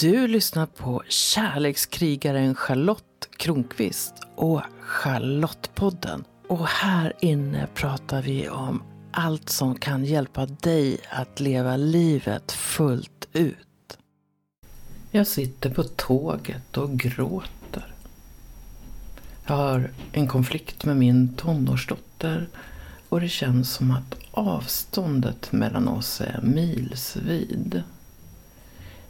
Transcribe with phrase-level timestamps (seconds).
[0.00, 6.24] Du lyssnar på kärlekskrigaren Charlotte Kronqvist och Charlottepodden.
[6.48, 8.82] Och här inne pratar vi om
[9.12, 13.98] allt som kan hjälpa dig att leva livet fullt ut.
[15.10, 17.94] Jag sitter på tåget och gråter.
[19.46, 22.48] Jag har en konflikt med min tonårsdotter
[23.08, 27.82] och det känns som att avståndet mellan oss är milsvid.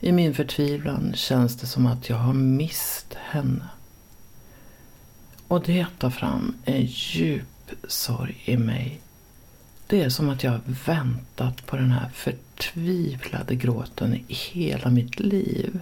[0.00, 3.68] I min förtvivlan känns det som att jag har mist henne.
[5.48, 9.00] Och det tar fram en djup sorg i mig.
[9.86, 15.20] Det är som att jag har väntat på den här förtvivlade gråten i hela mitt
[15.20, 15.80] liv.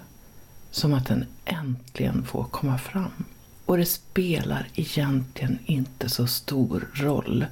[0.70, 3.24] Som att den äntligen får komma fram.
[3.64, 7.46] Och det spelar egentligen inte så stor roll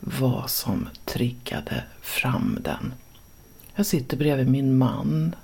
[0.00, 2.94] vad som triggade fram den.
[3.74, 5.34] Jag sitter bredvid min man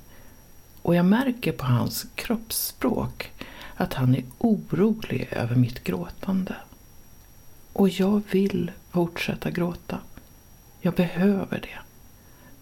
[0.84, 3.33] och jag märker på hans kroppsspråk
[3.74, 6.57] att han är orolig över mitt gråtande.
[7.73, 9.99] Och jag vill fortsätta gråta.
[10.80, 11.79] Jag behöver det.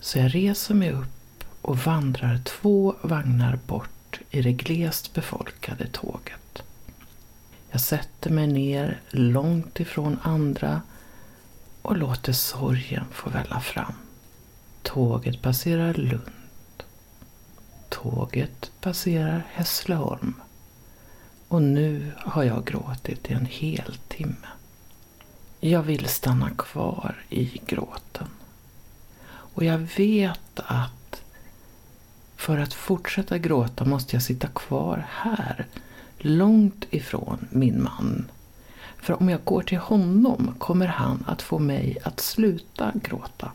[0.01, 6.63] Så jag reser mig upp och vandrar två vagnar bort i det glest befolkade tåget.
[7.71, 10.83] Jag sätter mig ner långt ifrån andra
[11.83, 13.95] och låter sorgen få välla fram.
[14.83, 16.42] Tåget passerar Lund.
[17.93, 20.35] Tåget passerar Hässleholm.
[21.49, 24.47] Och nu har jag gråtit i en hel timme.
[25.61, 28.29] Jag vill stanna kvar i gråten.
[29.27, 31.23] Och jag vet att
[32.37, 35.67] för att fortsätta gråta måste jag sitta kvar här,
[36.19, 38.31] långt ifrån min man.
[38.97, 43.53] För om jag går till honom kommer han att få mig att sluta gråta.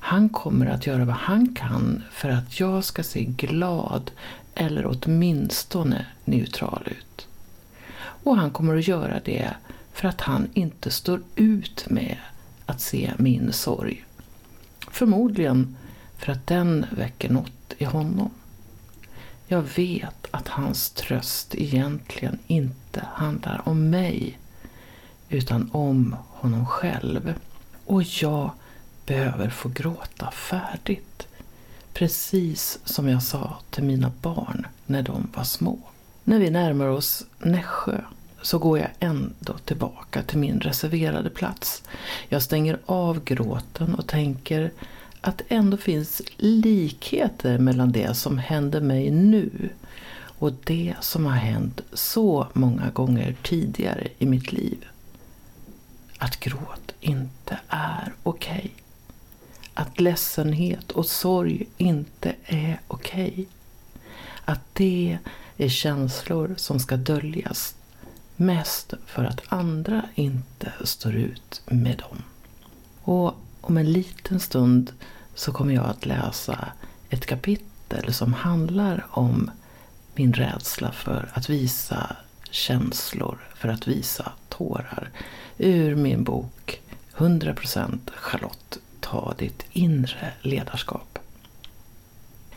[0.00, 4.10] Han kommer att göra vad han kan för att jag ska se glad
[4.54, 7.28] eller åtminstone neutral ut.
[7.98, 9.54] Och han kommer att göra det
[9.92, 12.16] för att han inte står ut med
[12.66, 14.04] att se min sorg.
[14.90, 15.76] Förmodligen
[16.16, 18.30] för att den väcker något i honom.
[19.46, 24.38] Jag vet att hans tröst egentligen inte handlar om mig
[25.28, 27.34] utan om honom själv.
[27.84, 28.50] Och jag
[29.08, 31.28] behöver få gråta färdigt.
[31.92, 35.78] Precis som jag sa till mina barn när de var små.
[36.24, 38.00] När vi närmar oss Nässjö
[38.42, 41.82] så går jag ändå tillbaka till min reserverade plats.
[42.28, 44.72] Jag stänger av gråten och tänker
[45.20, 49.70] att det ändå finns likheter mellan det som händer mig nu
[50.38, 54.84] och det som har hänt så många gånger tidigare i mitt liv.
[56.18, 58.58] Att gråt inte är okej.
[58.58, 58.70] Okay.
[59.78, 63.28] Att ledsenhet och sorg inte är okej.
[63.28, 63.46] Okay.
[64.44, 65.18] Att det
[65.56, 67.74] är känslor som ska döljas.
[68.36, 72.22] Mest för att andra inte står ut med dem.
[73.02, 74.92] Och om en liten stund
[75.34, 76.68] så kommer jag att läsa
[77.10, 79.50] ett kapitel som handlar om
[80.14, 82.16] min rädsla för att visa
[82.50, 85.10] känslor, för att visa tårar.
[85.58, 86.80] Ur min bok
[87.16, 88.78] 100% Charlotte
[89.10, 91.18] ta ditt inre ledarskap.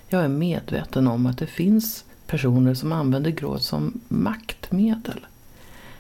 [0.08, 5.26] Jag är medveten om att det finns personer som använder gråt som maktmedel.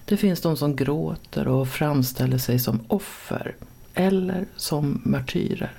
[0.05, 3.55] Det finns de som gråter och framställer sig som offer
[3.93, 5.71] eller som martyrer.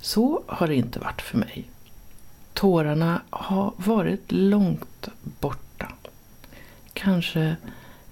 [0.00, 1.70] Så har det inte varit för mig.
[2.54, 5.08] Tårarna har varit långt
[5.40, 5.92] borta.
[6.92, 7.56] Kanske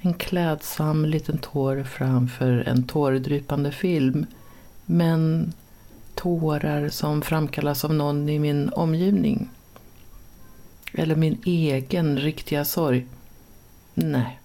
[0.01, 4.27] en klädsam liten tår framför en tårdrypande film
[4.91, 5.53] men
[6.15, 9.49] tårar som framkallas av någon i min omgivning.
[10.93, 13.07] Eller min egen riktiga sorg.
[13.95, 14.41] Nej.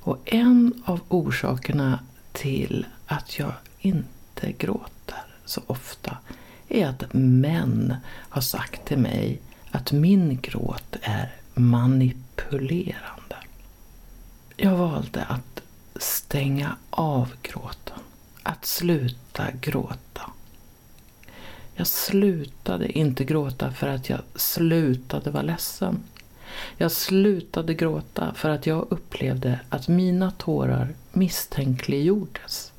[0.00, 1.98] Och en av orsakerna
[2.32, 6.16] till att jag inte gråter så ofta
[6.68, 13.36] är att män har sagt till mig att min gråt är manipulerande.
[14.56, 15.62] Jag valde att
[15.96, 17.99] stänga av gråten
[18.42, 20.30] att sluta gråta.
[21.74, 26.02] Jag slutade inte gråta för att jag slutade vara ledsen.
[26.76, 32.72] Jag slutade gråta för att jag upplevde att mina tårar misstänkliggjordes.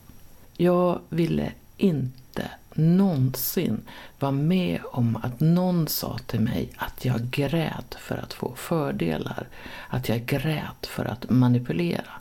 [0.58, 3.82] Jag ville inte någonsin
[4.20, 9.48] vara med om att någon sa till mig att jag grät för att få fördelar.
[9.90, 12.12] Att jag grät för att manipulera.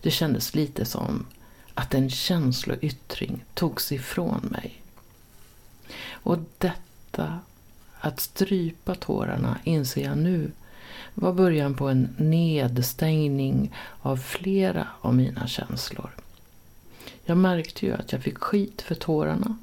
[0.00, 1.26] Det kändes lite som
[1.74, 4.82] att en känsloyttring togs ifrån mig.
[6.10, 7.38] Och detta
[8.00, 10.50] Att strypa tårarna, inser jag nu,
[11.14, 16.10] var början på en nedstängning av flera av mina känslor.
[17.24, 19.56] Jag märkte ju att jag fick skit för tårarna.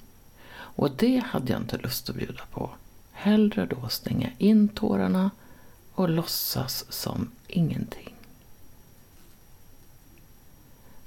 [0.53, 2.69] Och det hade jag inte lust att bjuda på.
[3.11, 5.31] Hellre då stänga in tårarna
[5.93, 8.15] och låtsas som ingenting.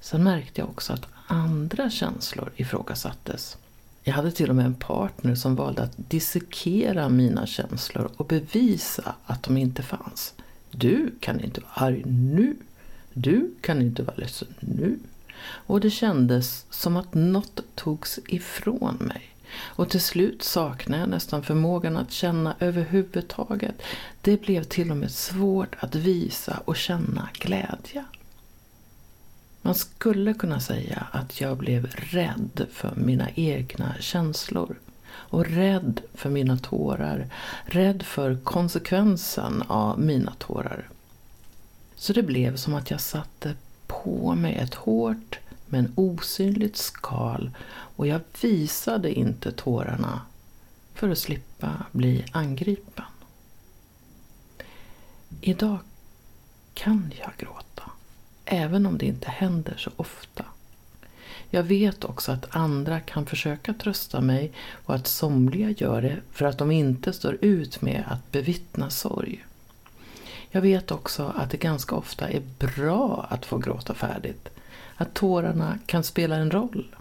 [0.04, 3.56] Sen märkte jag också att andra känslor ifrågasattes.
[4.02, 9.14] Jag hade till och med en partner som valde att dissekera mina känslor och bevisa
[9.26, 10.34] att de inte fanns.
[10.70, 12.56] Du kan inte vara arg nu.
[13.12, 14.98] Du kan inte vara ledsen nu.
[15.44, 19.22] Och det kändes som att något togs ifrån mig.
[19.58, 23.82] Och till slut saknade jag nästan förmågan att känna överhuvudtaget.
[24.20, 28.04] Det blev till och med svårt att visa och känna glädje.
[29.64, 34.76] Man skulle kunna säga att jag blev rädd för mina egna känslor.
[35.06, 37.26] Och rädd för mina tårar.
[37.64, 40.88] Rädd för konsekvensen av mina tårar.
[41.94, 43.55] Så det blev som att jag satte
[43.87, 47.50] på mig ett hårt men osynligt skal
[47.96, 50.20] och jag visade inte tårarna
[50.94, 53.05] för att slippa bli angripen.
[55.40, 55.78] Idag
[56.75, 57.73] kan jag gråta,
[58.44, 60.44] även om det inte händer så ofta.
[61.50, 64.52] Jag vet också att andra kan försöka trösta mig
[64.85, 69.44] och att somliga gör det för att de inte står ut med att bevittna sorg.
[70.50, 74.49] Jag vet också att det ganska ofta är bra att få gråta färdigt.
[74.96, 76.96] Att tårarna kan spela en roll.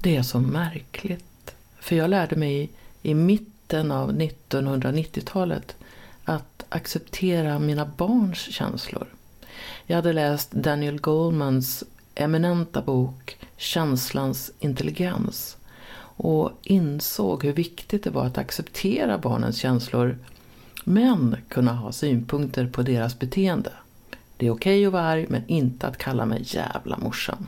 [0.00, 1.54] Det är så märkligt.
[1.78, 2.70] För jag lärde mig
[3.02, 5.76] i mitten av 1990-talet
[6.24, 9.06] att acceptera mina barns känslor.
[9.88, 11.84] Jag hade läst Daniel Goldmans
[12.14, 15.56] eminenta bok Känslans intelligens
[16.18, 20.18] och insåg hur viktigt det var att acceptera barnens känslor
[20.84, 23.72] men kunna ha synpunkter på deras beteende.
[24.36, 27.46] Det är okej okay att vara arg men inte att kalla mig jävla morsan.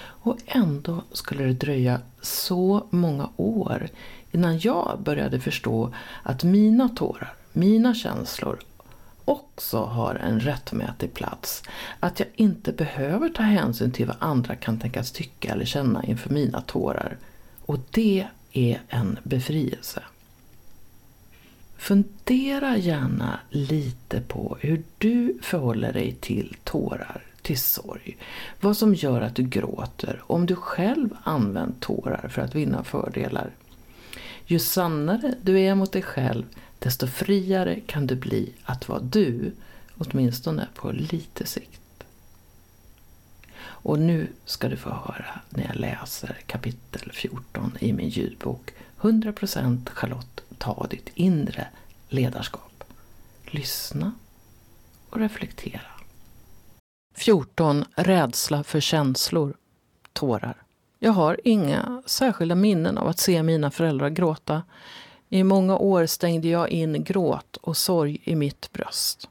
[0.00, 3.88] Och ändå skulle det dröja så många år
[4.32, 8.58] innan jag började förstå att mina tårar, mina känslor
[9.58, 11.62] också har en rättmätig plats.
[12.00, 16.30] Att jag inte behöver ta hänsyn till vad andra kan tänkas tycka eller känna inför
[16.30, 17.16] mina tårar.
[17.66, 20.02] Och det är en befrielse.
[21.76, 28.16] Fundera gärna lite på hur du förhåller dig till tårar, till sorg.
[28.60, 33.50] Vad som gör att du gråter, om du själv använt tårar för att vinna fördelar.
[34.46, 36.44] Ju sannare du är mot dig själv,
[36.78, 39.52] desto friare kan du bli att vara du,
[39.98, 41.80] åtminstone på lite sikt.
[43.60, 48.70] Och nu ska du få höra när jag läser kapitel 14 i min ljudbok
[49.00, 51.68] 100% Charlotte, ta ditt inre
[52.08, 52.84] ledarskap.
[53.46, 54.12] Lyssna
[55.10, 55.80] och reflektera.
[57.14, 57.84] 14.
[57.96, 59.56] Rädsla för känslor.
[60.12, 60.62] Tårar.
[60.98, 64.62] Jag har inga särskilda minnen av att se mina föräldrar gråta.
[65.28, 69.28] I många år stängde jag in gråt och sorg i mitt bröst.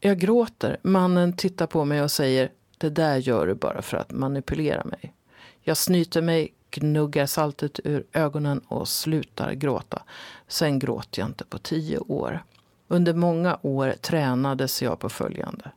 [0.00, 0.76] Jag gråter.
[0.82, 5.14] Mannen tittar på mig och säger det där gör du bara för att manipulera mig.
[5.62, 10.02] Jag snyter mig, gnuggar saltet ur ögonen och slutar gråta.
[10.48, 12.44] Sen gråter jag inte på tio år.
[12.88, 15.70] Under många år tränades jag på följande.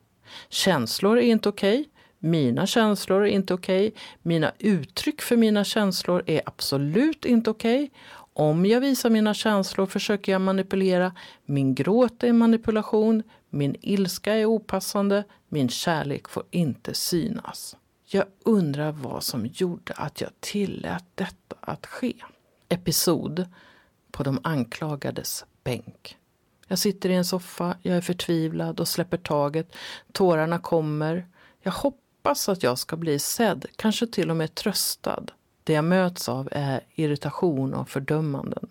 [0.50, 1.80] Känslor är inte okej.
[1.80, 1.86] Okay.
[2.20, 3.88] Mina känslor är inte okej.
[3.88, 4.00] Okay.
[4.22, 7.84] Mina uttryck för mina känslor är absolut inte okej.
[7.84, 7.90] Okay.
[8.34, 11.16] Om jag visar mina känslor försöker jag manipulera.
[11.46, 13.24] Min gråt är manipulation.
[13.50, 15.24] Min ilska är opassande.
[15.50, 17.78] Min kärlek får inte synas.
[18.06, 22.14] Jag undrar vad som gjorde att jag tillät detta att ske.
[22.70, 23.46] Episod
[24.12, 26.18] på de anklagades bänk.
[26.68, 29.76] Jag sitter i en soffa, jag är förtvivlad och släpper taget.
[30.12, 31.28] Tårarna kommer.
[31.62, 35.26] Jag hoppas att jag ska bli sedd, kanske till och med tröstad.
[35.72, 38.70] Det jag möts av är irritation och fördömanden.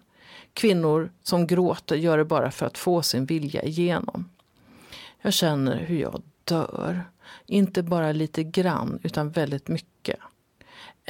[0.53, 4.29] Kvinnor som gråter gör det bara för att få sin vilja igenom.
[5.23, 7.05] Jag känner hur jag dör.
[7.47, 10.19] Inte bara lite grann, utan väldigt mycket.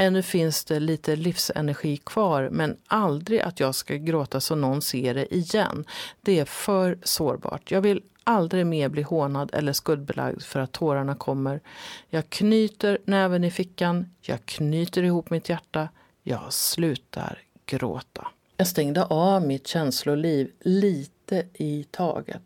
[0.00, 5.14] Ännu finns det lite livsenergi kvar, men aldrig att jag ska gråta så någon ser
[5.14, 5.84] det igen.
[6.20, 7.70] Det är för sårbart.
[7.70, 11.60] Jag vill aldrig mer bli hånad eller skuldbelagd för att tårarna kommer.
[12.08, 15.88] Jag knyter näven i fickan, jag knyter ihop mitt hjärta,
[16.22, 18.28] jag slutar gråta.
[18.60, 22.42] Jag stängde av mitt känsloliv lite i taget.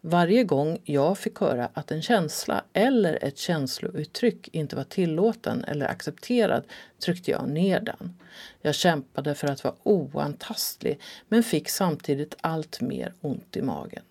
[0.00, 5.86] Varje gång jag fick höra att en känsla eller ett känslouttryck inte var tillåten eller
[5.86, 6.64] accepterad
[7.04, 8.18] tryckte jag ner den.
[8.62, 14.02] Jag kämpade för att vara oantastlig men fick samtidigt allt mer ont i magen.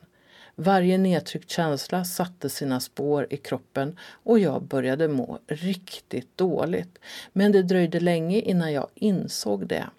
[0.56, 7.00] Varje nedtryckt känsla satte sina spår i kroppen och jag började må riktigt dåligt.
[7.34, 9.90] Men det dröjde länge innan jag insåg det.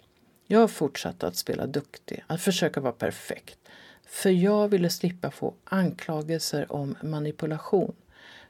[0.47, 3.59] Jag fortsatte att spela duktig, att försöka vara perfekt.
[4.05, 7.95] För jag ville slippa få anklagelser om manipulation.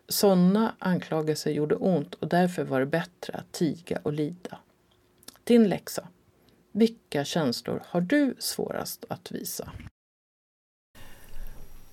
[0.07, 4.57] Sådana anklagelser gjorde ont och därför var det bättre att tiga och lida.
[5.43, 6.07] Din läxa.
[6.71, 9.71] Vilka känslor har du svårast att visa?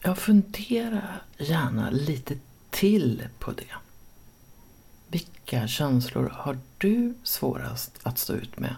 [0.03, 2.39] Jag funderar gärna lite
[2.71, 3.75] till på det.
[5.09, 8.77] Vilka känslor har du svårast att stå ut med?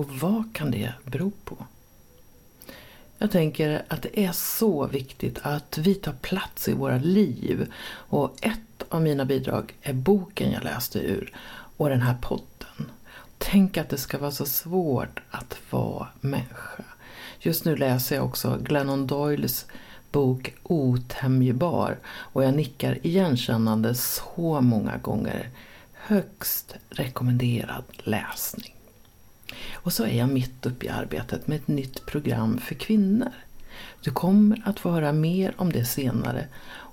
[0.00, 1.56] Och vad kan det bero på?
[3.18, 7.72] Jag tänker att det är så viktigt att vi tar plats i våra liv.
[7.92, 11.36] Och ett av mina bidrag är boken jag läste ur
[11.76, 12.90] och den här podden.
[13.38, 16.84] Tänk att det ska vara så svårt att vara människa.
[17.40, 19.66] Just nu läser jag också Glennon Doyles
[20.12, 25.50] bok Otämjbar och jag nickar igenkännande så många gånger.
[25.92, 28.74] Högst rekommenderad läsning.
[29.82, 33.32] Och så är jag mitt uppe i arbetet med ett nytt program för kvinnor.
[34.00, 36.46] Du kommer att få höra mer om det senare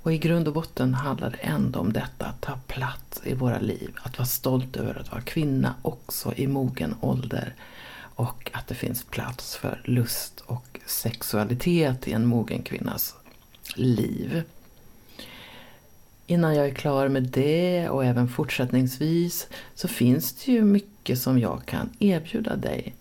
[0.08, 3.60] och i grund och botten handlar det ändå om detta att ta plats i våra
[3.60, 7.56] liv, att vara stolt över att vara kvinna också i mogen ålder
[8.00, 13.16] och att det finns plats för lust och sexualitet i en mogen kvinnas
[13.76, 14.44] liv.
[16.30, 21.40] Innan jag är klar med det och även fortsättningsvis så finns det ju mycket som
[21.40, 22.96] jag kan erbjuda dig.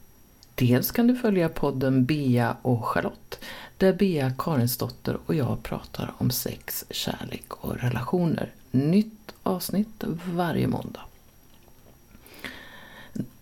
[0.55, 3.39] Dels kan du följa podden Bea och Charlotte
[3.77, 8.53] där Bea Karinsdotter och jag pratar om sex, kärlek och relationer.
[8.71, 11.01] Nytt avsnitt varje måndag.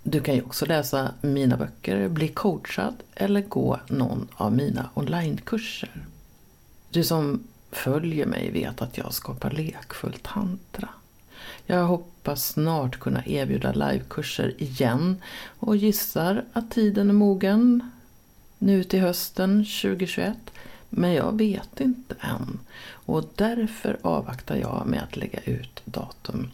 [0.03, 6.07] Du kan ju också läsa mina böcker, bli coachad eller gå någon av mina onlinekurser.
[6.91, 7.43] Du som
[7.77, 10.89] följer mig vet att jag skapar lekfull tantra.
[11.67, 15.23] Jag hoppas snart kunna erbjuda livekurser igen
[15.59, 17.91] och gissar att tiden är mogen
[18.59, 20.37] nu till hösten 2021.
[20.91, 22.59] Men jag vet inte än
[23.07, 26.51] och därför avvaktar jag med att lägga ut datum.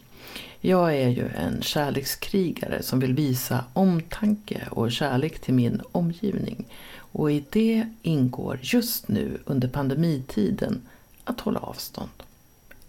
[0.59, 6.65] Jag är ju en kärlekskrigare som vill visa omtanke och kärlek till min omgivning.
[6.97, 10.81] Och i det ingår just nu under pandemitiden
[11.31, 12.23] att hålla avstånd.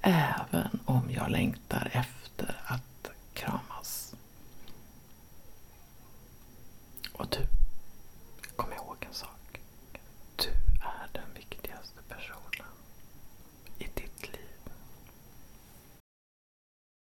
[0.01, 4.15] Även om jag längtar efter att kramas.
[7.13, 7.39] Och du,
[8.57, 9.61] kom ihåg en sak.
[10.37, 10.49] Du
[10.81, 12.73] är den viktigaste personen
[13.79, 14.73] i ditt liv.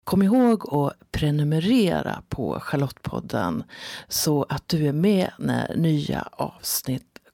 [0.04, 3.64] Kom ihåg att prenumerera på Charlottepodden
[4.08, 7.09] så att du är med när nya avsnitt